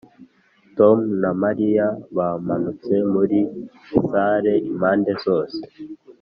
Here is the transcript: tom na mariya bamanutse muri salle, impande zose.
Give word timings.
tom 0.77 0.97
na 1.21 1.31
mariya 1.41 1.87
bamanutse 2.17 2.93
muri 3.13 3.39
salle, 4.09 4.53
impande 4.69 5.11
zose. 5.25 5.59